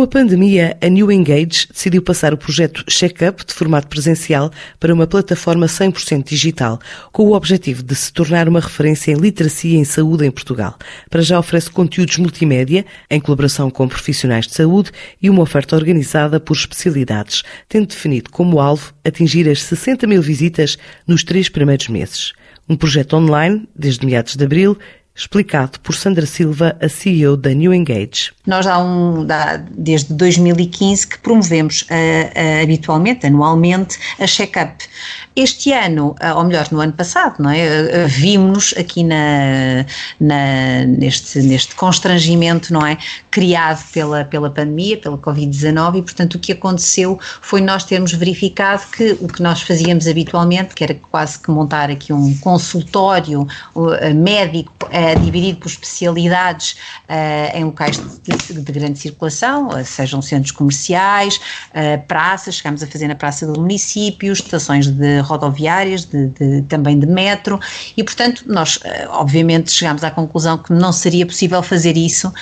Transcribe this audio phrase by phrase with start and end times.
[0.00, 4.94] Com a pandemia, a New Engage decidiu passar o projeto Checkup de formato presencial para
[4.94, 6.80] uma plataforma 100% digital,
[7.12, 10.74] com o objetivo de se tornar uma referência em literacia em saúde em Portugal.
[11.10, 14.90] Para já oferece conteúdos multimédia, em colaboração com profissionais de saúde
[15.20, 20.78] e uma oferta organizada por especialidades, tendo definido como alvo atingir as 60 mil visitas
[21.06, 22.32] nos três primeiros meses.
[22.66, 24.78] Um projeto online, desde meados de abril,
[25.14, 28.32] explicado por Sandra Silva, a CEO da New Engage.
[28.46, 29.26] Nós há um,
[29.70, 34.84] desde 2015 que promovemos uh, uh, habitualmente, anualmente, a check-up.
[35.36, 38.06] Este ano, uh, ou melhor, no ano passado, não é?
[38.06, 39.84] Vimos aqui na,
[40.18, 42.96] na, neste, neste constrangimento, não é?
[43.30, 48.82] Criado pela, pela pandemia, pela Covid-19 e, portanto, o que aconteceu foi nós termos verificado
[48.90, 53.46] que o que nós fazíamos habitualmente, que era quase que montar aqui um consultório
[54.14, 56.72] médico dividido por especialidades
[57.08, 62.86] uh, em locais de, de, grande circulação, uh, sejam centros comerciais, uh, praças, chegámos a
[62.86, 67.58] fazer na Praça do Município, estações de rodoviárias, de, de, também de metro,
[67.96, 72.32] e portanto nós obviamente chegámos à conclusão que não seria possível fazer isso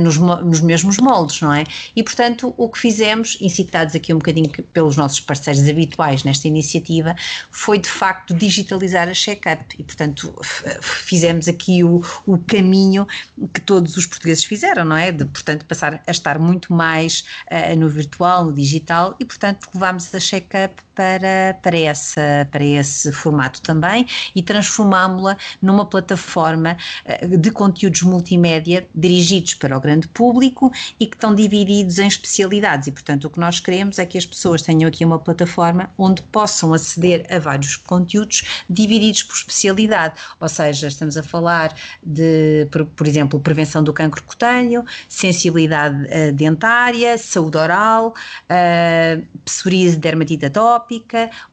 [0.00, 1.64] nos, nos mesmos moldes, não é?
[1.94, 7.16] E portanto o que fizemos, incitados aqui um bocadinho pelos nossos parceiros habituais nesta iniciativa,
[7.50, 10.34] foi de facto digitalizar a check-up e portanto
[10.82, 13.06] fizemos aqui o, o caminho
[13.52, 15.12] que todos os portugueses fizeram, não é?
[15.12, 20.14] De, portanto, passar a estar muito mais uh, no virtual, no digital e, portanto, levámos
[20.14, 24.06] a check-up para, para, essa, para esse formato também
[24.36, 31.16] e transformámo-la numa plataforma uh, de conteúdos multimédia dirigidos para o grande público e que
[31.16, 32.88] estão divididos em especialidades.
[32.88, 36.20] E, portanto, o que nós queremos é que as pessoas tenham aqui uma plataforma onde
[36.20, 42.84] possam aceder a vários conteúdos divididos por especialidade, ou seja, estamos a falar de, por,
[42.84, 48.08] por exemplo, prevenção do cancro cutâneo, sensibilidade uh, dentária, saúde oral,
[48.50, 50.89] uh, psoríase dermatite atópica,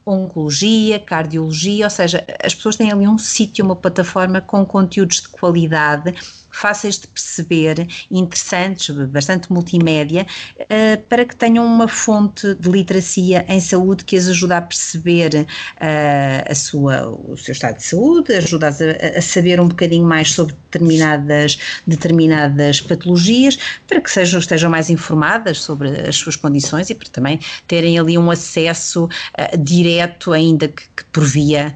[0.05, 5.29] oncologia, cardiologia, ou seja, as pessoas têm ali um sítio, uma plataforma com conteúdos de
[5.29, 6.13] qualidade
[6.57, 10.25] fáceis de perceber, interessantes, bastante multimédia,
[10.59, 15.45] uh, para que tenham uma fonte de literacia em saúde que as ajuda a perceber
[15.45, 20.31] uh, a sua, o seu estado de saúde, ajuda a, a, saber um bocadinho mais
[20.31, 23.57] sobre determinadas, determinadas patologias,
[23.87, 28.17] para que sejam, estejam mais informadas sobre as suas condições e para também terem ali
[28.17, 31.75] um acesso uh, direto, ainda que, que por, via,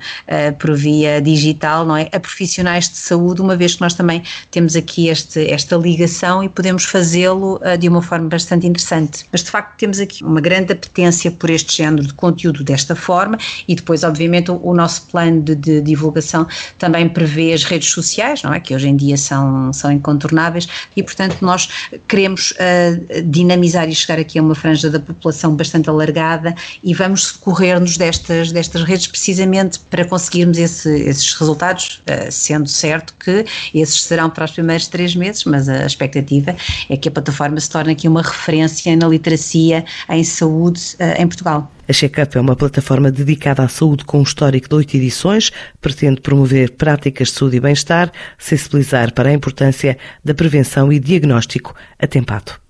[0.60, 2.10] por via digital, não é?
[2.12, 6.44] A profissionais de saúde, uma vez que nós também temos temos aqui este, esta ligação
[6.44, 9.26] e podemos fazê-lo uh, de uma forma bastante interessante.
[9.32, 13.38] Mas de facto temos aqui uma grande apetência por este género de conteúdo desta forma
[13.68, 18.44] e depois, obviamente, o, o nosso plano de, de, divulgação também prevê as redes sociais,
[18.44, 18.60] não é?
[18.60, 21.68] Que hoje em dia são, são incontornáveis e, portanto, nós
[22.08, 27.24] queremos uh, dinamizar e chegar aqui a uma franja da população bastante alargada e vamos
[27.24, 34.04] socorrer-nos destas, destas redes precisamente para conseguirmos esse, esses resultados, uh, sendo certo que esses
[34.04, 36.56] serão para as primeiros três meses, mas a expectativa
[36.90, 41.28] é que a plataforma se torne aqui uma referência na literacia em saúde uh, em
[41.28, 41.72] Portugal.
[41.88, 45.52] A Checkup é uma plataforma dedicada à saúde com um histórico de oito edições,
[45.82, 51.76] pretende promover práticas de saúde e bem-estar, sensibilizar para a importância da prevenção e diagnóstico
[52.00, 52.61] atempado.